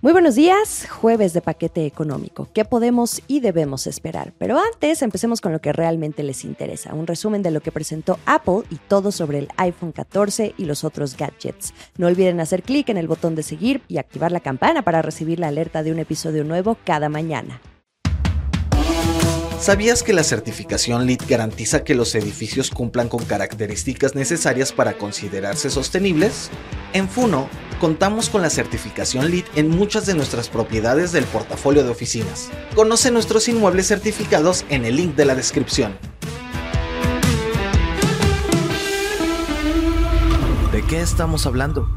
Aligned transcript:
Muy 0.00 0.12
buenos 0.12 0.36
días, 0.36 0.86
jueves 0.88 1.32
de 1.32 1.40
paquete 1.40 1.84
económico. 1.84 2.46
¿Qué 2.54 2.64
podemos 2.64 3.20
y 3.26 3.40
debemos 3.40 3.88
esperar? 3.88 4.32
Pero 4.38 4.56
antes, 4.56 5.02
empecemos 5.02 5.40
con 5.40 5.50
lo 5.50 5.60
que 5.60 5.72
realmente 5.72 6.22
les 6.22 6.44
interesa. 6.44 6.94
Un 6.94 7.08
resumen 7.08 7.42
de 7.42 7.50
lo 7.50 7.60
que 7.60 7.72
presentó 7.72 8.16
Apple 8.24 8.62
y 8.70 8.76
todo 8.76 9.10
sobre 9.10 9.38
el 9.38 9.48
iPhone 9.56 9.90
14 9.90 10.54
y 10.56 10.66
los 10.66 10.84
otros 10.84 11.16
gadgets. 11.16 11.74
No 11.96 12.06
olviden 12.06 12.38
hacer 12.38 12.62
clic 12.62 12.90
en 12.90 12.96
el 12.96 13.08
botón 13.08 13.34
de 13.34 13.42
seguir 13.42 13.82
y 13.88 13.98
activar 13.98 14.30
la 14.30 14.38
campana 14.38 14.82
para 14.82 15.02
recibir 15.02 15.40
la 15.40 15.48
alerta 15.48 15.82
de 15.82 15.90
un 15.90 15.98
episodio 15.98 16.44
nuevo 16.44 16.76
cada 16.84 17.08
mañana. 17.08 17.60
¿Sabías 19.60 20.04
que 20.04 20.12
la 20.12 20.22
certificación 20.22 21.04
LEED 21.04 21.22
garantiza 21.28 21.82
que 21.82 21.96
los 21.96 22.14
edificios 22.14 22.70
cumplan 22.70 23.08
con 23.08 23.24
características 23.24 24.14
necesarias 24.14 24.72
para 24.72 24.96
considerarse 24.96 25.68
sostenibles? 25.68 26.48
En 26.92 27.08
Funo, 27.08 27.48
contamos 27.80 28.30
con 28.30 28.40
la 28.40 28.50
certificación 28.50 29.30
LEED 29.30 29.44
en 29.56 29.68
muchas 29.68 30.06
de 30.06 30.14
nuestras 30.14 30.48
propiedades 30.48 31.10
del 31.10 31.24
portafolio 31.24 31.82
de 31.82 31.90
oficinas. 31.90 32.50
Conoce 32.76 33.10
nuestros 33.10 33.48
inmuebles 33.48 33.88
certificados 33.88 34.64
en 34.68 34.84
el 34.84 34.96
link 34.96 35.16
de 35.16 35.24
la 35.24 35.34
descripción. 35.34 35.98
¿De 40.70 40.82
qué 40.86 41.00
estamos 41.00 41.46
hablando? 41.46 41.88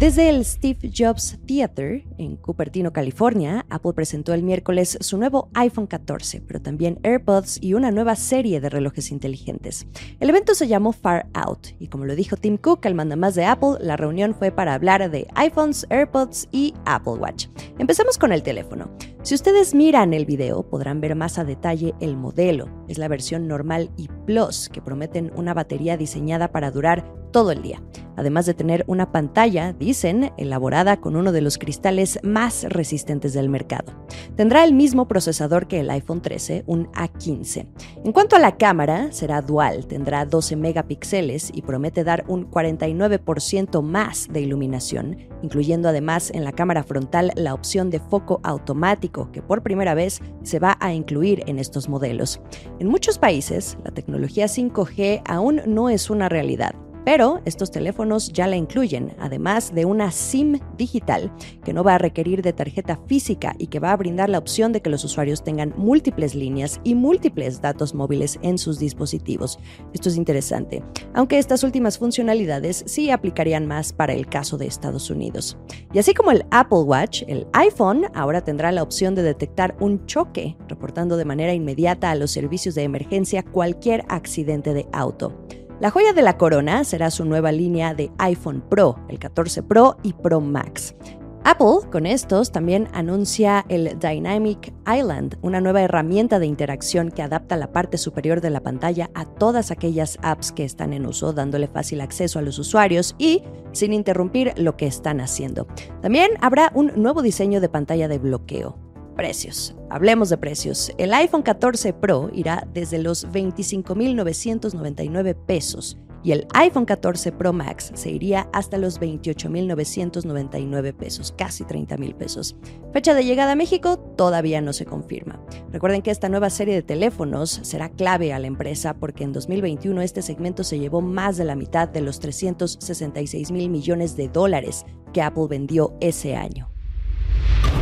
Desde 0.00 0.28
el 0.28 0.44
Steve 0.44 0.90
Jobs 0.92 1.38
Theater 1.46 2.02
en 2.18 2.34
Cupertino, 2.34 2.92
California, 2.92 3.64
Apple 3.70 3.92
presentó 3.92 4.34
el 4.34 4.42
miércoles 4.42 4.98
su 5.00 5.16
nuevo 5.18 5.50
iPhone 5.54 5.86
14, 5.86 6.40
pero 6.40 6.60
también 6.60 6.98
AirPods 7.04 7.58
y 7.62 7.74
una 7.74 7.92
nueva 7.92 8.16
serie 8.16 8.60
de 8.60 8.70
relojes 8.70 9.12
inteligentes. 9.12 9.86
El 10.18 10.30
evento 10.30 10.56
se 10.56 10.66
llamó 10.66 10.90
Far 10.92 11.28
Out 11.32 11.68
y 11.78 11.86
como 11.86 12.06
lo 12.06 12.16
dijo 12.16 12.36
Tim 12.36 12.56
Cook, 12.56 12.84
el 12.86 12.96
mandamás 12.96 13.36
de 13.36 13.44
Apple, 13.44 13.76
la 13.78 13.96
reunión 13.96 14.34
fue 14.34 14.50
para 14.50 14.74
hablar 14.74 15.08
de 15.12 15.28
iPhones, 15.36 15.86
AirPods 15.88 16.48
y 16.50 16.74
Apple 16.86 17.14
Watch. 17.14 17.46
Empezamos 17.78 18.18
con 18.18 18.32
el 18.32 18.42
teléfono. 18.42 18.90
Si 19.22 19.36
ustedes 19.36 19.76
miran 19.76 20.12
el 20.12 20.26
video, 20.26 20.68
podrán 20.68 21.00
ver 21.00 21.14
más 21.14 21.38
a 21.38 21.44
detalle 21.44 21.94
el 22.00 22.16
modelo. 22.16 22.68
Es 22.88 22.98
la 22.98 23.06
versión 23.06 23.46
normal 23.46 23.90
y 23.96 24.08
Plus, 24.26 24.68
que 24.70 24.82
prometen 24.82 25.30
una 25.36 25.54
batería 25.54 25.96
diseñada 25.96 26.50
para 26.50 26.72
durar 26.72 27.30
todo 27.30 27.52
el 27.52 27.62
día 27.62 27.80
además 28.16 28.46
de 28.46 28.54
tener 28.54 28.84
una 28.86 29.12
pantalla, 29.12 29.72
dicen, 29.72 30.32
elaborada 30.36 31.00
con 31.00 31.16
uno 31.16 31.32
de 31.32 31.40
los 31.40 31.58
cristales 31.58 32.18
más 32.22 32.64
resistentes 32.64 33.32
del 33.32 33.48
mercado. 33.48 33.92
Tendrá 34.36 34.64
el 34.64 34.74
mismo 34.74 35.08
procesador 35.08 35.66
que 35.66 35.80
el 35.80 35.90
iPhone 35.90 36.20
13, 36.20 36.64
un 36.66 36.86
A15. 36.92 37.66
En 38.04 38.12
cuanto 38.12 38.36
a 38.36 38.38
la 38.38 38.56
cámara, 38.56 39.12
será 39.12 39.42
dual, 39.42 39.86
tendrá 39.86 40.24
12 40.26 40.56
megapíxeles 40.56 41.50
y 41.52 41.62
promete 41.62 42.04
dar 42.04 42.24
un 42.28 42.50
49% 42.50 43.82
más 43.82 44.28
de 44.30 44.40
iluminación, 44.40 45.18
incluyendo 45.42 45.88
además 45.88 46.30
en 46.30 46.44
la 46.44 46.52
cámara 46.52 46.82
frontal 46.82 47.32
la 47.36 47.54
opción 47.54 47.90
de 47.90 48.00
foco 48.00 48.40
automático, 48.42 49.30
que 49.32 49.42
por 49.42 49.62
primera 49.62 49.94
vez 49.94 50.20
se 50.42 50.58
va 50.58 50.76
a 50.80 50.92
incluir 50.92 51.42
en 51.46 51.58
estos 51.58 51.88
modelos. 51.88 52.40
En 52.78 52.88
muchos 52.88 53.18
países, 53.18 53.78
la 53.84 53.90
tecnología 53.90 54.46
5G 54.46 55.22
aún 55.26 55.60
no 55.66 55.88
es 55.88 56.10
una 56.10 56.28
realidad 56.28 56.74
pero 57.04 57.40
estos 57.44 57.70
teléfonos 57.70 58.32
ya 58.32 58.46
la 58.46 58.56
incluyen, 58.56 59.14
además 59.18 59.74
de 59.74 59.84
una 59.84 60.10
SIM 60.10 60.58
digital 60.76 61.32
que 61.64 61.72
no 61.72 61.84
va 61.84 61.94
a 61.96 61.98
requerir 61.98 62.42
de 62.42 62.52
tarjeta 62.52 62.98
física 63.06 63.54
y 63.58 63.66
que 63.66 63.80
va 63.80 63.92
a 63.92 63.96
brindar 63.96 64.30
la 64.30 64.38
opción 64.38 64.72
de 64.72 64.80
que 64.80 64.90
los 64.90 65.04
usuarios 65.04 65.44
tengan 65.44 65.74
múltiples 65.76 66.34
líneas 66.34 66.80
y 66.84 66.94
múltiples 66.94 67.60
datos 67.60 67.94
móviles 67.94 68.38
en 68.42 68.58
sus 68.58 68.78
dispositivos. 68.78 69.58
Esto 69.92 70.08
es 70.08 70.16
interesante, 70.16 70.82
aunque 71.12 71.38
estas 71.38 71.62
últimas 71.62 71.98
funcionalidades 71.98 72.84
sí 72.86 73.10
aplicarían 73.10 73.66
más 73.66 73.92
para 73.92 74.14
el 74.14 74.26
caso 74.26 74.56
de 74.56 74.66
Estados 74.66 75.10
Unidos. 75.10 75.56
Y 75.92 75.98
así 75.98 76.14
como 76.14 76.30
el 76.30 76.44
Apple 76.50 76.80
Watch, 76.80 77.22
el 77.28 77.46
iPhone 77.52 78.06
ahora 78.14 78.42
tendrá 78.42 78.72
la 78.72 78.82
opción 78.82 79.14
de 79.14 79.22
detectar 79.22 79.76
un 79.80 80.06
choque, 80.06 80.56
reportando 80.68 81.16
de 81.16 81.24
manera 81.24 81.52
inmediata 81.52 82.10
a 82.10 82.14
los 82.14 82.30
servicios 82.30 82.74
de 82.74 82.82
emergencia 82.82 83.42
cualquier 83.42 84.04
accidente 84.08 84.74
de 84.74 84.86
auto. 84.92 85.43
La 85.80 85.90
joya 85.90 86.12
de 86.12 86.22
la 86.22 86.38
corona 86.38 86.84
será 86.84 87.10
su 87.10 87.24
nueva 87.24 87.50
línea 87.50 87.94
de 87.94 88.12
iPhone 88.18 88.62
Pro, 88.68 88.96
el 89.08 89.18
14 89.18 89.64
Pro 89.64 89.96
y 90.04 90.12
Pro 90.12 90.40
Max. 90.40 90.94
Apple 91.42 91.90
con 91.90 92.06
estos 92.06 92.52
también 92.52 92.88
anuncia 92.92 93.66
el 93.68 93.98
Dynamic 93.98 94.72
Island, 94.86 95.36
una 95.42 95.60
nueva 95.60 95.82
herramienta 95.82 96.38
de 96.38 96.46
interacción 96.46 97.10
que 97.10 97.22
adapta 97.22 97.56
la 97.56 97.72
parte 97.72 97.98
superior 97.98 98.40
de 98.40 98.50
la 98.50 98.60
pantalla 98.60 99.10
a 99.14 99.26
todas 99.26 99.70
aquellas 99.70 100.16
apps 100.22 100.52
que 100.52 100.64
están 100.64 100.92
en 100.92 101.06
uso, 101.06 101.32
dándole 101.32 101.66
fácil 101.66 102.00
acceso 102.00 102.38
a 102.38 102.42
los 102.42 102.58
usuarios 102.58 103.16
y 103.18 103.42
sin 103.72 103.92
interrumpir 103.92 104.54
lo 104.56 104.76
que 104.76 104.86
están 104.86 105.20
haciendo. 105.20 105.66
También 106.00 106.30
habrá 106.40 106.70
un 106.74 106.92
nuevo 106.96 107.20
diseño 107.20 107.60
de 107.60 107.68
pantalla 107.68 108.08
de 108.08 108.18
bloqueo. 108.18 108.83
Precios. 109.16 109.74
Hablemos 109.90 110.28
de 110.28 110.38
precios. 110.38 110.92
El 110.98 111.14
iPhone 111.14 111.42
14 111.42 111.92
Pro 111.92 112.30
irá 112.32 112.66
desde 112.72 112.98
los 112.98 113.28
25.999 113.28 115.36
pesos 115.46 115.98
y 116.24 116.32
el 116.32 116.48
iPhone 116.54 116.86
14 116.86 117.30
Pro 117.32 117.52
Max 117.52 117.92
se 117.94 118.10
iría 118.10 118.48
hasta 118.52 118.78
los 118.78 118.98
28.999 118.98 120.94
pesos, 120.94 121.34
casi 121.36 121.64
30.000 121.64 122.14
pesos. 122.14 122.56
Fecha 122.92 123.14
de 123.14 123.24
llegada 123.24 123.52
a 123.52 123.56
México 123.56 123.98
todavía 124.16 124.62
no 124.62 124.72
se 124.72 124.86
confirma. 124.86 125.38
Recuerden 125.70 126.00
que 126.00 126.10
esta 126.10 126.30
nueva 126.30 126.48
serie 126.48 126.74
de 126.74 126.82
teléfonos 126.82 127.60
será 127.62 127.90
clave 127.90 128.32
a 128.32 128.38
la 128.38 128.46
empresa 128.46 128.94
porque 128.94 129.24
en 129.24 129.34
2021 129.34 130.00
este 130.00 130.22
segmento 130.22 130.64
se 130.64 130.78
llevó 130.78 131.02
más 131.02 131.36
de 131.36 131.44
la 131.44 131.56
mitad 131.56 131.88
de 131.88 132.00
los 132.00 132.20
366 132.20 133.52
mil 133.52 133.68
millones 133.68 134.16
de 134.16 134.28
dólares 134.28 134.86
que 135.12 135.20
Apple 135.20 135.46
vendió 135.48 135.94
ese 136.00 136.36
año. 136.36 136.73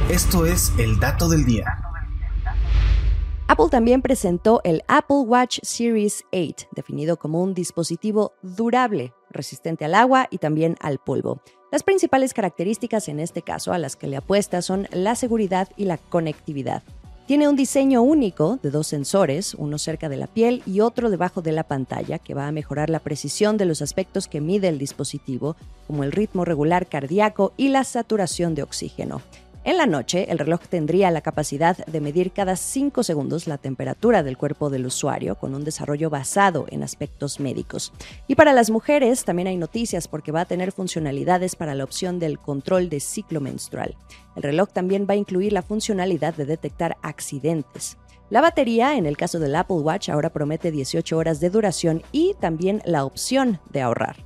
Esto 0.09 0.47
es 0.47 0.73
el 0.79 0.99
dato 1.01 1.29
del 1.29 1.45
día. 1.45 1.65
Apple 3.49 3.69
también 3.71 4.03
presentó 4.03 4.61
el 4.65 4.83
Apple 4.89 5.25
Watch 5.27 5.59
Series 5.63 6.25
8, 6.33 6.69
definido 6.75 7.19
como 7.19 7.43
un 7.43 7.55
dispositivo 7.55 8.33
durable, 8.43 9.13
resistente 9.31 9.85
al 9.85 9.95
agua 9.95 10.27
y 10.31 10.39
también 10.39 10.77
al 10.81 10.99
polvo. 10.99 11.43
Las 11.71 11.83
principales 11.83 12.35
características 12.35 13.09
en 13.09 13.21
este 13.21 13.43
caso 13.43 13.73
a 13.73 13.79
las 13.79 13.97
que 13.97 14.07
le 14.07 14.17
apuesta 14.17 14.63
son 14.63 14.89
la 14.91 15.15
seguridad 15.15 15.69
y 15.77 15.85
la 15.85 15.99
conectividad. 15.99 16.83
Tiene 17.27 17.49
un 17.49 17.57
diseño 17.57 18.03
único 18.03 18.59
de 18.63 18.71
dos 18.71 18.89
sensores, 18.89 19.55
uno 19.55 19.79
cerca 19.79 20.09
de 20.09 20.17
la 20.17 20.27
piel 20.27 20.63
y 20.67 20.81
otro 20.81 21.09
debajo 21.09 21.41
de 21.41 21.53
la 21.53 21.63
pantalla, 21.63 22.19
que 22.19 22.35
va 22.35 22.49
a 22.49 22.53
mejorar 22.53 22.91
la 22.91 22.99
precisión 22.99 23.57
de 23.57 23.65
los 23.65 23.81
aspectos 23.81 24.29
que 24.29 24.41
mide 24.41 24.69
el 24.69 24.79
dispositivo, 24.79 25.57
como 25.87 26.05
el 26.05 26.13
ritmo 26.13 26.45
regular 26.45 26.89
cardíaco 26.89 27.53
y 27.57 27.69
la 27.69 27.85
saturación 27.85 28.55
de 28.55 28.65
oxígeno. 28.65 29.23
En 29.65 29.77
la 29.77 29.87
noche, 29.87 30.27
el 30.29 30.41
reloj 30.41 30.63
tendría 30.69 31.13
la 31.13 31.21
capacidad 31.21 31.77
de 31.87 32.01
medir 32.01 32.33
cada 32.33 32.57
5 32.57 33.05
segundos 33.05 33.47
la 33.47 33.59
temperatura 33.59 34.25
del 34.25 34.37
cuerpo 34.37 34.71
del 34.71 34.87
usuario, 34.87 35.37
con 35.37 35.55
un 35.55 35.63
desarrollo 35.63 36.11
basado 36.11 36.67
en 36.71 36.83
aspectos 36.83 37.39
médicos. 37.39 37.93
Y 38.27 38.35
para 38.35 38.55
las 38.55 38.71
mujeres 38.71 39.25
también 39.25 39.47
hay 39.47 39.57
noticias 39.57 40.09
porque 40.09 40.33
va 40.33 40.41
a 40.41 40.47
tener 40.47 40.73
funcionalidades 40.73 41.55
para 41.55 41.77
la 41.77 41.85
opción 41.85 42.19
del 42.19 42.41
control 42.41 42.89
de 42.89 42.99
ciclo 42.99 43.41
menstrual. 43.41 43.95
El 44.35 44.43
reloj 44.43 44.71
también 44.73 45.07
va 45.09 45.15
a 45.15 45.19
incluir 45.19 45.53
la 45.53 45.63
funcionalidad 45.63 46.35
de 46.35 46.45
detectar 46.45 46.97
accidentes. 47.01 47.99
La 48.31 48.41
batería, 48.41 48.97
en 48.97 49.07
el 49.07 49.17
caso 49.17 49.39
del 49.39 49.55
Apple 49.55 49.77
Watch, 49.77 50.09
ahora 50.09 50.33
promete 50.33 50.73
18 50.73 51.17
horas 51.17 51.39
de 51.39 51.51
duración 51.51 52.03
y 52.11 52.35
también 52.41 52.83
la 52.85 53.05
opción 53.05 53.61
de 53.71 53.83
ahorrar. 53.83 54.17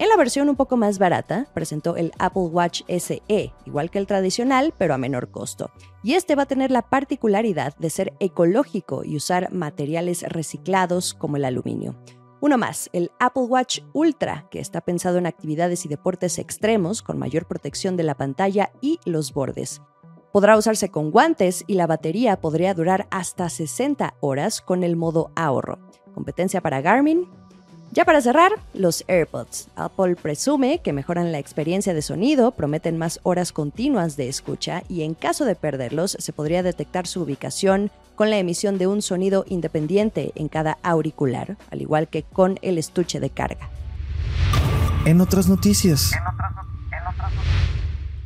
En 0.00 0.08
la 0.08 0.16
versión 0.16 0.48
un 0.48 0.56
poco 0.56 0.78
más 0.78 0.98
barata, 0.98 1.46
presentó 1.52 1.94
el 1.94 2.12
Apple 2.18 2.44
Watch 2.44 2.84
SE, 2.88 3.52
igual 3.66 3.90
que 3.90 3.98
el 3.98 4.06
tradicional, 4.06 4.72
pero 4.78 4.94
a 4.94 4.98
menor 4.98 5.30
costo. 5.30 5.72
Y 6.02 6.14
este 6.14 6.36
va 6.36 6.44
a 6.44 6.46
tener 6.46 6.70
la 6.70 6.88
particularidad 6.88 7.76
de 7.76 7.90
ser 7.90 8.14
ecológico 8.18 9.04
y 9.04 9.16
usar 9.16 9.52
materiales 9.52 10.22
reciclados 10.22 11.12
como 11.12 11.36
el 11.36 11.44
aluminio. 11.44 12.02
Uno 12.40 12.56
más, 12.56 12.88
el 12.94 13.10
Apple 13.20 13.42
Watch 13.42 13.80
Ultra, 13.92 14.46
que 14.50 14.60
está 14.60 14.80
pensado 14.80 15.18
en 15.18 15.26
actividades 15.26 15.84
y 15.84 15.88
deportes 15.88 16.38
extremos 16.38 17.02
con 17.02 17.18
mayor 17.18 17.46
protección 17.46 17.98
de 17.98 18.04
la 18.04 18.14
pantalla 18.14 18.72
y 18.80 19.00
los 19.04 19.34
bordes. 19.34 19.82
Podrá 20.32 20.56
usarse 20.56 20.88
con 20.88 21.10
guantes 21.10 21.62
y 21.66 21.74
la 21.74 21.86
batería 21.86 22.40
podría 22.40 22.72
durar 22.72 23.06
hasta 23.10 23.50
60 23.50 24.14
horas 24.20 24.62
con 24.62 24.82
el 24.82 24.96
modo 24.96 25.30
ahorro. 25.36 25.78
Competencia 26.14 26.62
para 26.62 26.80
Garmin, 26.80 27.28
ya 27.92 28.04
para 28.04 28.20
cerrar, 28.20 28.52
los 28.72 29.04
AirPods. 29.08 29.68
Apple 29.74 30.16
presume 30.16 30.78
que 30.78 30.92
mejoran 30.92 31.32
la 31.32 31.38
experiencia 31.38 31.92
de 31.92 32.02
sonido, 32.02 32.52
prometen 32.52 32.98
más 32.98 33.18
horas 33.24 33.52
continuas 33.52 34.16
de 34.16 34.28
escucha 34.28 34.84
y 34.88 35.02
en 35.02 35.14
caso 35.14 35.44
de 35.44 35.56
perderlos 35.56 36.16
se 36.18 36.32
podría 36.32 36.62
detectar 36.62 37.06
su 37.06 37.22
ubicación 37.22 37.90
con 38.14 38.30
la 38.30 38.38
emisión 38.38 38.78
de 38.78 38.86
un 38.86 39.02
sonido 39.02 39.44
independiente 39.48 40.32
en 40.34 40.48
cada 40.48 40.78
auricular, 40.82 41.56
al 41.70 41.80
igual 41.80 42.06
que 42.06 42.22
con 42.22 42.58
el 42.62 42.78
estuche 42.78 43.18
de 43.18 43.30
carga. 43.30 43.70
En 45.06 45.20
otras 45.20 45.48
noticias. 45.48 46.12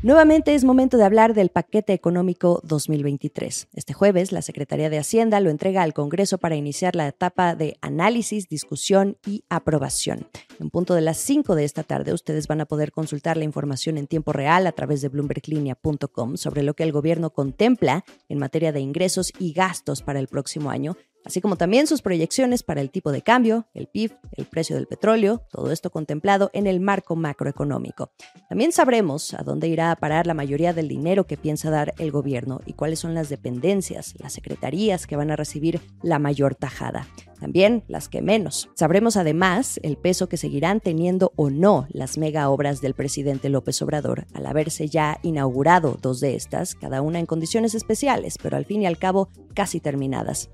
Nuevamente 0.04 0.54
es 0.54 0.64
momento 0.64 0.98
de 0.98 1.04
hablar 1.04 1.32
del 1.32 1.48
paquete 1.48 1.94
económico 1.94 2.60
2023. 2.64 3.68
Este 3.72 3.94
jueves, 3.94 4.32
la 4.32 4.42
Secretaría 4.42 4.90
de 4.90 4.98
Hacienda 4.98 5.40
lo 5.40 5.48
entrega 5.48 5.82
al 5.82 5.94
Congreso 5.94 6.36
para 6.36 6.56
iniciar 6.56 6.94
la 6.94 7.08
etapa 7.08 7.54
de 7.54 7.78
análisis, 7.80 8.46
discusión 8.46 9.16
y 9.26 9.44
aprobación. 9.48 10.26
En 10.60 10.68
punto 10.68 10.94
de 10.94 11.00
las 11.00 11.16
5 11.16 11.54
de 11.54 11.64
esta 11.64 11.84
tarde, 11.84 12.12
ustedes 12.12 12.48
van 12.48 12.60
a 12.60 12.66
poder 12.66 12.92
consultar 12.92 13.38
la 13.38 13.44
información 13.44 13.96
en 13.96 14.06
tiempo 14.06 14.34
real 14.34 14.66
a 14.66 14.72
través 14.72 15.00
de 15.00 15.08
bloomberglinea.com 15.08 16.36
sobre 16.36 16.64
lo 16.64 16.74
que 16.74 16.82
el 16.82 16.92
gobierno 16.92 17.30
contempla 17.30 18.04
en 18.28 18.38
materia 18.38 18.72
de 18.72 18.80
ingresos 18.80 19.32
y 19.38 19.54
gastos 19.54 20.02
para 20.02 20.18
el 20.18 20.28
próximo 20.28 20.68
año 20.68 20.98
así 21.24 21.40
como 21.40 21.56
también 21.56 21.86
sus 21.86 22.02
proyecciones 22.02 22.62
para 22.62 22.80
el 22.80 22.90
tipo 22.90 23.12
de 23.12 23.22
cambio, 23.22 23.66
el 23.74 23.86
PIB, 23.86 24.12
el 24.32 24.46
precio 24.46 24.76
del 24.76 24.86
petróleo, 24.86 25.42
todo 25.50 25.72
esto 25.72 25.90
contemplado 25.90 26.50
en 26.52 26.66
el 26.66 26.80
marco 26.80 27.16
macroeconómico. 27.16 28.10
También 28.48 28.72
sabremos 28.72 29.34
a 29.34 29.42
dónde 29.42 29.68
irá 29.68 29.90
a 29.90 29.96
parar 29.96 30.26
la 30.26 30.34
mayoría 30.34 30.72
del 30.72 30.88
dinero 30.88 31.26
que 31.26 31.36
piensa 31.36 31.70
dar 31.70 31.94
el 31.98 32.10
gobierno 32.10 32.60
y 32.66 32.74
cuáles 32.74 32.98
son 33.00 33.14
las 33.14 33.28
dependencias, 33.28 34.14
las 34.18 34.32
secretarías 34.32 35.06
que 35.06 35.16
van 35.16 35.30
a 35.30 35.36
recibir 35.36 35.80
la 36.02 36.18
mayor 36.18 36.54
tajada. 36.54 37.06
También 37.40 37.84
las 37.88 38.08
que 38.08 38.22
menos. 38.22 38.70
Sabremos 38.74 39.16
además 39.16 39.78
el 39.82 39.96
peso 39.98 40.28
que 40.28 40.36
seguirán 40.36 40.80
teniendo 40.80 41.32
o 41.36 41.50
no 41.50 41.86
las 41.90 42.16
mega 42.16 42.48
obras 42.48 42.80
del 42.80 42.94
presidente 42.94 43.48
López 43.48 43.82
Obrador, 43.82 44.26
al 44.32 44.46
haberse 44.46 44.88
ya 44.88 45.18
inaugurado 45.22 45.98
dos 46.00 46.20
de 46.20 46.36
estas, 46.36 46.74
cada 46.74 47.02
una 47.02 47.18
en 47.18 47.26
condiciones 47.26 47.74
especiales, 47.74 48.38
pero 48.42 48.56
al 48.56 48.64
fin 48.64 48.82
y 48.82 48.86
al 48.86 48.98
cabo 48.98 49.28
casi 49.54 49.80
terminadas. 49.80 50.48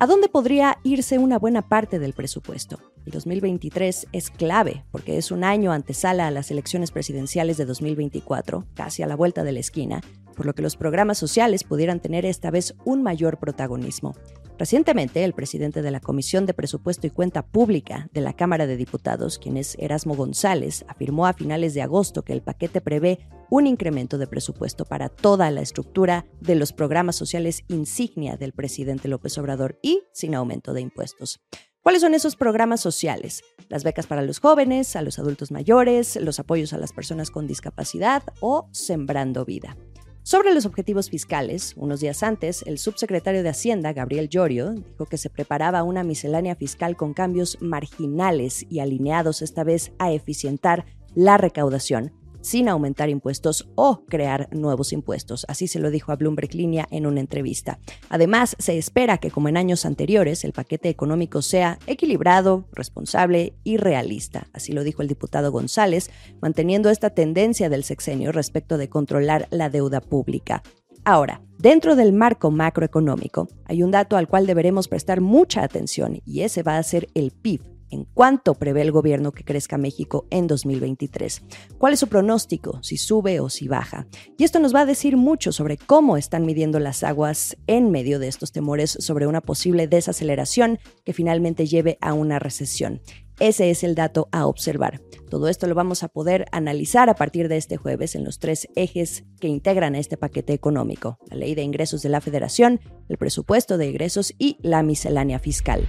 ¿A 0.00 0.06
dónde 0.06 0.28
podría 0.28 0.78
irse 0.82 1.18
una 1.18 1.38
buena 1.38 1.62
parte 1.62 2.00
del 2.00 2.14
presupuesto? 2.14 2.80
El 3.06 3.12
2023 3.12 4.08
es 4.10 4.30
clave 4.30 4.84
porque 4.90 5.18
es 5.18 5.30
un 5.30 5.44
año 5.44 5.70
antesala 5.70 6.26
a 6.26 6.32
las 6.32 6.50
elecciones 6.50 6.90
presidenciales 6.90 7.56
de 7.58 7.64
2024, 7.64 8.64
casi 8.74 9.04
a 9.04 9.06
la 9.06 9.14
vuelta 9.14 9.44
de 9.44 9.52
la 9.52 9.60
esquina, 9.60 10.00
por 10.34 10.46
lo 10.46 10.54
que 10.54 10.62
los 10.62 10.76
programas 10.76 11.18
sociales 11.18 11.62
pudieran 11.62 12.00
tener 12.00 12.26
esta 12.26 12.50
vez 12.50 12.74
un 12.84 13.04
mayor 13.04 13.38
protagonismo. 13.38 14.16
Recientemente, 14.56 15.24
el 15.24 15.32
presidente 15.32 15.82
de 15.82 15.90
la 15.90 15.98
Comisión 15.98 16.46
de 16.46 16.54
Presupuesto 16.54 17.08
y 17.08 17.10
Cuenta 17.10 17.44
Pública 17.44 18.08
de 18.12 18.20
la 18.20 18.34
Cámara 18.34 18.66
de 18.68 18.76
Diputados, 18.76 19.38
quien 19.38 19.56
es 19.56 19.76
Erasmo 19.80 20.14
González, 20.14 20.84
afirmó 20.86 21.26
a 21.26 21.32
finales 21.32 21.74
de 21.74 21.82
agosto 21.82 22.22
que 22.22 22.32
el 22.32 22.40
paquete 22.40 22.80
prevé 22.80 23.18
un 23.50 23.66
incremento 23.66 24.16
de 24.16 24.28
presupuesto 24.28 24.84
para 24.84 25.08
toda 25.08 25.50
la 25.50 25.60
estructura 25.60 26.26
de 26.40 26.54
los 26.54 26.72
programas 26.72 27.16
sociales 27.16 27.64
insignia 27.68 28.36
del 28.36 28.52
presidente 28.52 29.08
López 29.08 29.36
Obrador 29.38 29.78
y 29.82 30.02
sin 30.12 30.36
aumento 30.36 30.72
de 30.72 30.82
impuestos. 30.82 31.40
¿Cuáles 31.82 32.00
son 32.00 32.14
esos 32.14 32.36
programas 32.36 32.80
sociales? 32.80 33.42
Las 33.68 33.82
becas 33.82 34.06
para 34.06 34.22
los 34.22 34.38
jóvenes, 34.38 34.94
a 34.94 35.02
los 35.02 35.18
adultos 35.18 35.50
mayores, 35.50 36.16
los 36.16 36.38
apoyos 36.38 36.72
a 36.72 36.78
las 36.78 36.92
personas 36.92 37.30
con 37.30 37.46
discapacidad 37.46 38.22
o 38.40 38.68
Sembrando 38.72 39.44
Vida. 39.44 39.76
Sobre 40.26 40.54
los 40.54 40.64
objetivos 40.64 41.10
fiscales, 41.10 41.74
unos 41.76 42.00
días 42.00 42.22
antes, 42.22 42.62
el 42.62 42.78
subsecretario 42.78 43.42
de 43.42 43.50
Hacienda, 43.50 43.92
Gabriel 43.92 44.30
Llorio, 44.30 44.70
dijo 44.70 45.04
que 45.04 45.18
se 45.18 45.28
preparaba 45.28 45.82
una 45.82 46.02
miscelánea 46.02 46.56
fiscal 46.56 46.96
con 46.96 47.12
cambios 47.12 47.58
marginales 47.60 48.64
y 48.70 48.80
alineados 48.80 49.42
esta 49.42 49.64
vez 49.64 49.92
a 49.98 50.12
eficientar 50.12 50.86
la 51.14 51.36
recaudación 51.36 52.10
sin 52.44 52.68
aumentar 52.68 53.08
impuestos 53.08 53.68
o 53.74 54.04
crear 54.04 54.48
nuevos 54.52 54.92
impuestos. 54.92 55.46
Así 55.48 55.66
se 55.66 55.80
lo 55.80 55.90
dijo 55.90 56.12
a 56.12 56.16
Bloomberg 56.16 56.54
Línea 56.54 56.86
en 56.90 57.06
una 57.06 57.20
entrevista. 57.20 57.78
Además, 58.10 58.54
se 58.58 58.76
espera 58.76 59.18
que, 59.18 59.30
como 59.30 59.48
en 59.48 59.56
años 59.56 59.86
anteriores, 59.86 60.44
el 60.44 60.52
paquete 60.52 60.90
económico 60.90 61.40
sea 61.40 61.78
equilibrado, 61.86 62.68
responsable 62.72 63.54
y 63.64 63.78
realista. 63.78 64.48
Así 64.52 64.72
lo 64.72 64.84
dijo 64.84 65.00
el 65.00 65.08
diputado 65.08 65.50
González, 65.50 66.10
manteniendo 66.42 66.90
esta 66.90 67.10
tendencia 67.10 67.70
del 67.70 67.82
sexenio 67.82 68.30
respecto 68.30 68.76
de 68.76 68.90
controlar 68.90 69.48
la 69.50 69.70
deuda 69.70 70.02
pública. 70.02 70.62
Ahora, 71.06 71.42
dentro 71.58 71.96
del 71.96 72.12
marco 72.12 72.50
macroeconómico, 72.50 73.48
hay 73.66 73.82
un 73.82 73.90
dato 73.90 74.16
al 74.16 74.28
cual 74.28 74.46
deberemos 74.46 74.88
prestar 74.88 75.20
mucha 75.20 75.62
atención 75.62 76.20
y 76.24 76.42
ese 76.42 76.62
va 76.62 76.78
a 76.78 76.82
ser 76.82 77.08
el 77.14 77.30
PIB, 77.30 77.60
en 77.90 78.04
cuánto 78.04 78.54
prevé 78.54 78.82
el 78.82 78.92
gobierno 78.92 79.32
que 79.32 79.44
crezca 79.44 79.78
México 79.78 80.26
en 80.30 80.46
2023. 80.46 81.42
¿Cuál 81.78 81.94
es 81.94 82.00
su 82.00 82.08
pronóstico? 82.08 82.82
Si 82.82 82.96
sube 82.96 83.40
o 83.40 83.48
si 83.48 83.68
baja. 83.68 84.06
Y 84.38 84.44
esto 84.44 84.58
nos 84.58 84.74
va 84.74 84.80
a 84.80 84.86
decir 84.86 85.16
mucho 85.16 85.52
sobre 85.52 85.76
cómo 85.76 86.16
están 86.16 86.46
midiendo 86.46 86.78
las 86.80 87.02
aguas 87.02 87.56
en 87.66 87.90
medio 87.90 88.18
de 88.18 88.28
estos 88.28 88.52
temores 88.52 88.96
sobre 89.00 89.26
una 89.26 89.40
posible 89.40 89.86
desaceleración 89.86 90.78
que 91.04 91.12
finalmente 91.12 91.66
lleve 91.66 91.98
a 92.00 92.12
una 92.12 92.38
recesión. 92.38 93.00
Ese 93.40 93.70
es 93.70 93.82
el 93.82 93.96
dato 93.96 94.28
a 94.30 94.46
observar. 94.46 95.00
Todo 95.28 95.48
esto 95.48 95.66
lo 95.66 95.74
vamos 95.74 96.04
a 96.04 96.08
poder 96.08 96.46
analizar 96.52 97.10
a 97.10 97.14
partir 97.14 97.48
de 97.48 97.56
este 97.56 97.76
jueves 97.76 98.14
en 98.14 98.22
los 98.22 98.38
tres 98.38 98.68
ejes 98.76 99.24
que 99.40 99.48
integran 99.48 99.96
este 99.96 100.16
paquete 100.16 100.52
económico, 100.52 101.18
la 101.28 101.36
ley 101.36 101.56
de 101.56 101.62
ingresos 101.62 102.02
de 102.02 102.10
la 102.10 102.20
federación, 102.20 102.80
el 103.08 103.18
presupuesto 103.18 103.76
de 103.76 103.88
ingresos 103.88 104.32
y 104.38 104.58
la 104.62 104.84
miscelánea 104.84 105.40
fiscal. 105.40 105.84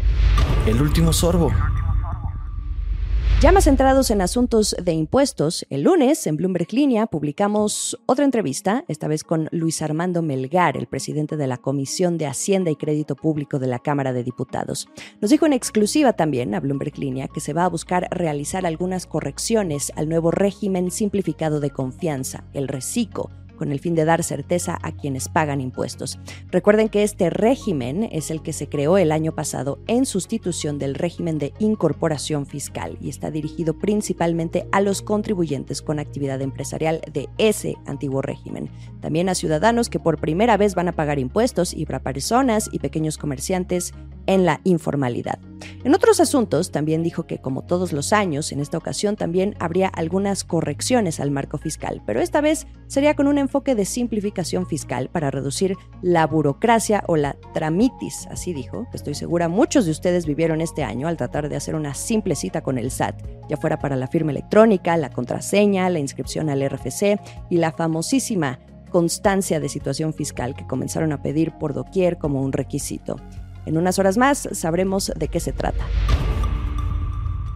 El 0.66 0.82
último 0.82 1.14
sorbo. 1.14 1.52
Ya 3.46 3.52
más 3.52 3.66
centrados 3.66 4.10
en 4.10 4.22
asuntos 4.22 4.76
de 4.82 4.94
impuestos, 4.94 5.68
el 5.70 5.84
lunes 5.84 6.26
en 6.26 6.36
Bloomberg 6.36 6.74
Línea 6.74 7.06
publicamos 7.06 7.96
otra 8.08 8.26
entrevista, 8.26 8.84
esta 8.88 9.08
vez 9.08 9.24
con 9.24 9.50
Luis 9.52 9.84
Armando 9.84 10.24
Melgar, 10.24 10.78
el 10.78 10.88
presidente 10.88 11.38
de 11.38 11.46
la 11.46 11.58
Comisión 11.58 12.18
de 12.18 12.26
Hacienda 12.26 12.72
y 12.72 12.76
Crédito 12.76 13.16
Público 13.16 13.60
de 13.60 13.68
la 13.68 13.78
Cámara 13.78 14.14
de 14.14 14.24
Diputados. 14.24 14.90
Nos 15.22 15.30
dijo 15.30 15.46
en 15.46 15.54
exclusiva 15.54 16.14
también 16.14 16.56
a 16.56 16.60
Bloomberg 16.60 16.98
Línea 16.98 17.28
que 17.28 17.40
se 17.40 17.54
va 17.54 17.66
a 17.66 17.70
buscar 17.70 18.08
realizar 18.10 18.66
algunas 18.66 19.06
correcciones 19.06 19.92
al 19.96 20.10
nuevo 20.10 20.32
régimen 20.32 20.90
simplificado 20.90 21.60
de 21.60 21.70
confianza, 21.70 22.46
el 22.54 22.68
RECICO 22.68 23.30
con 23.56 23.72
el 23.72 23.80
fin 23.80 23.96
de 23.96 24.06
dar 24.06 24.24
certeza 24.24 24.78
a 24.82 24.92
quienes 24.92 25.30
pagan 25.30 25.62
impuestos. 25.62 26.20
Recuerden 26.52 26.90
que 26.90 27.04
este 27.04 27.30
régimen 27.30 28.08
es 28.12 28.32
el 28.32 28.42
que 28.42 28.54
se 28.54 28.68
creó 28.68 28.98
el 28.98 29.12
año 29.12 29.34
pasado 29.34 29.80
en 29.88 30.06
sustitución 30.06 30.80
del 30.80 30.96
régimen 30.96 31.38
de 31.38 31.54
incorporación 31.60 32.46
fiscal 32.46 32.98
y 33.02 33.10
está 33.10 33.32
dirigido 33.32 33.78
principalmente 33.78 34.68
a 34.72 34.82
los 34.82 35.02
contribuyentes 35.02 35.82
con 35.82 36.00
actividad 36.00 36.42
empresarial 36.42 37.02
de 37.12 37.30
ese 37.38 37.76
antiguo 37.86 38.22
régimen. 38.22 38.70
También 39.02 39.30
a 39.30 39.36
ciudadanos 39.36 39.90
que 39.90 40.00
por 40.00 40.20
primera 40.20 40.58
vez 40.58 40.76
van 40.76 40.88
a 40.88 40.94
pagar 40.94 41.20
impuestos 41.20 41.74
y 41.74 41.86
para 41.86 42.04
personas 42.04 42.70
y 42.72 42.80
pequeños 42.80 43.18
comerciantes 43.18 43.94
en 44.28 44.46
la 44.46 44.62
informalidad. 44.64 45.40
En 45.84 45.94
otros 45.94 46.20
asuntos, 46.20 46.72
también 46.72 47.04
dijo 47.04 47.28
que, 47.28 47.40
como 47.40 47.64
todos 47.64 47.94
los 47.94 48.12
años, 48.12 48.52
en 48.52 48.60
esta 48.60 48.78
ocasión 48.78 49.16
también 49.16 49.56
habría 49.60 49.88
algunas 49.88 50.44
correcciones 50.44 51.20
al 51.20 51.32
marco 51.32 51.58
fiscal, 51.58 52.02
pero 52.06 52.22
esta 52.22 52.42
vez 52.42 52.68
sería 52.88 53.16
con 53.16 53.28
un 53.28 53.38
enfoque 53.38 53.76
de 53.76 53.86
simplificación 53.86 54.66
fiscal 54.66 55.10
para 55.10 55.32
reducir 55.32 55.76
la 56.02 56.26
burocracia 56.28 57.04
o 57.08 57.16
la 57.18 57.36
tramitis, 57.54 58.28
así 58.32 58.54
dijo, 58.54 58.88
que 58.90 58.98
estoy 58.98 59.16
segura 59.16 59.48
muchos 59.48 59.86
de 59.86 59.92
ustedes 59.92 60.26
vivieron 60.26 60.62
este 60.62 60.84
año 60.84 61.08
al 61.08 61.18
tratar 61.18 61.50
de 61.50 61.56
hacer 61.56 61.76
una 61.76 61.94
simple 61.94 62.36
cita 62.36 62.62
con 62.62 62.78
el 62.78 62.92
SAT, 62.92 63.22
ya 63.50 63.58
fuera 63.58 63.80
para 63.80 63.96
la 63.96 64.08
firma 64.08 64.32
electrónica, 64.32 64.98
la 64.98 65.10
contraseña, 65.10 65.90
la 65.90 66.00
inscripción 66.00 66.50
al 66.50 66.68
RFC 66.68 67.20
y 67.50 67.58
la 67.58 67.72
famosísima 67.72 68.60
constancia 68.90 69.60
de 69.60 69.70
situación 69.70 70.14
fiscal 70.14 70.56
que 70.56 70.66
comenzaron 70.66 71.12
a 71.12 71.22
pedir 71.22 71.52
por 71.52 71.74
doquier 71.74 72.18
como 72.18 72.42
un 72.42 72.54
requisito. 72.54 73.18
En 73.66 73.78
unas 73.78 74.00
horas 74.00 74.18
más 74.18 74.50
sabremos 74.52 75.12
de 75.16 75.28
qué 75.28 75.40
se 75.40 75.54
trata. 75.54 75.84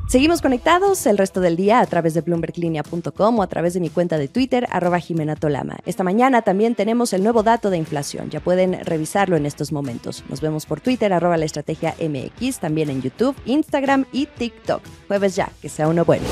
Seguimos 0.09 0.41
conectados 0.41 1.05
el 1.05 1.19
resto 1.19 1.39
del 1.39 1.55
día 1.55 1.81
a 1.81 1.85
través 1.85 2.15
de 2.15 2.21
bloomberglinea.com 2.21 3.37
o 3.37 3.43
a 3.43 3.47
través 3.47 3.75
de 3.75 3.79
mi 3.79 3.91
cuenta 3.91 4.17
de 4.17 4.27
Twitter, 4.27 4.65
arroba 4.71 4.99
Jimena 4.99 5.35
Tolama. 5.35 5.77
Esta 5.85 6.03
mañana 6.03 6.41
también 6.41 6.73
tenemos 6.73 7.13
el 7.13 7.21
nuevo 7.21 7.43
dato 7.43 7.69
de 7.69 7.77
inflación. 7.77 8.31
Ya 8.31 8.39
pueden 8.39 8.83
revisarlo 8.83 9.37
en 9.37 9.45
estos 9.45 9.71
momentos. 9.71 10.23
Nos 10.27 10.41
vemos 10.41 10.65
por 10.65 10.81
Twitter, 10.81 11.13
arroba 11.13 11.37
la 11.37 11.45
estrategia 11.45 11.93
MX, 11.99 12.57
también 12.57 12.89
en 12.89 13.03
YouTube, 13.03 13.35
Instagram 13.45 14.05
y 14.11 14.25
TikTok. 14.25 14.81
Jueves 15.07 15.35
ya, 15.35 15.51
que 15.61 15.69
sea 15.69 15.87
uno 15.87 16.03
bueno. 16.05 16.25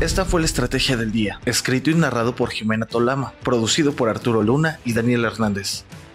Esta 0.00 0.24
fue 0.24 0.40
la 0.40 0.46
estrategia 0.46 0.96
del 0.96 1.12
día, 1.12 1.38
escrito 1.46 1.90
y 1.90 1.94
narrado 1.94 2.34
por 2.34 2.50
Jimena 2.50 2.86
Tolama, 2.86 3.34
producido 3.44 3.92
por 3.92 4.08
Arturo 4.08 4.42
Luna 4.42 4.80
y 4.84 4.94
Daniel 4.94 5.24
Hernández. 5.24 5.84